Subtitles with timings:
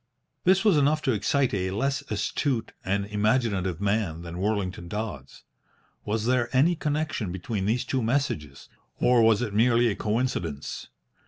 [0.45, 5.43] This was enough to excite a less astute and imaginative man than Worlington Dodds.
[6.05, 8.67] Was there any connection between these two messages,
[8.99, 10.87] or was it merely a coincidence?